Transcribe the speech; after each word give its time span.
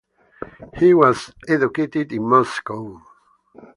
He 0.77 0.95
was 0.95 1.31
educated 1.47 2.11
in 2.11 2.27
Moscow. 2.27 3.03